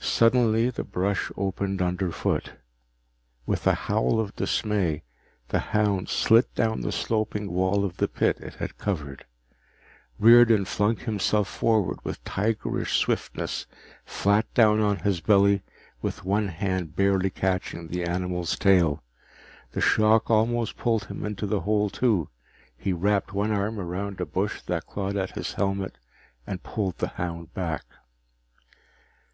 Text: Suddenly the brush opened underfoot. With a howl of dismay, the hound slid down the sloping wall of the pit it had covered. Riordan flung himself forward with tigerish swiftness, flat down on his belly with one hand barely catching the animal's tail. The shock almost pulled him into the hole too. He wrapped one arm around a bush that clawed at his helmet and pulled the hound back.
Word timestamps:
Suddenly 0.00 0.70
the 0.70 0.84
brush 0.84 1.30
opened 1.36 1.82
underfoot. 1.82 2.54
With 3.44 3.66
a 3.66 3.74
howl 3.74 4.18
of 4.18 4.34
dismay, 4.34 5.02
the 5.48 5.58
hound 5.58 6.08
slid 6.08 6.46
down 6.54 6.80
the 6.80 6.90
sloping 6.90 7.52
wall 7.52 7.84
of 7.84 7.98
the 7.98 8.08
pit 8.08 8.40
it 8.40 8.54
had 8.54 8.78
covered. 8.78 9.26
Riordan 10.18 10.64
flung 10.64 10.96
himself 10.96 11.46
forward 11.48 11.98
with 12.04 12.24
tigerish 12.24 12.96
swiftness, 12.96 13.66
flat 14.06 14.46
down 14.54 14.80
on 14.80 15.00
his 15.00 15.20
belly 15.20 15.60
with 16.00 16.24
one 16.24 16.48
hand 16.48 16.96
barely 16.96 17.28
catching 17.28 17.88
the 17.88 18.04
animal's 18.04 18.56
tail. 18.58 19.02
The 19.72 19.82
shock 19.82 20.30
almost 20.30 20.78
pulled 20.78 21.04
him 21.04 21.22
into 21.22 21.46
the 21.46 21.60
hole 21.60 21.90
too. 21.90 22.30
He 22.78 22.94
wrapped 22.94 23.34
one 23.34 23.52
arm 23.52 23.78
around 23.78 24.22
a 24.22 24.24
bush 24.24 24.62
that 24.62 24.86
clawed 24.86 25.18
at 25.18 25.32
his 25.32 25.52
helmet 25.52 25.98
and 26.46 26.62
pulled 26.62 26.96
the 26.96 27.08
hound 27.20 27.52
back. 27.52 27.84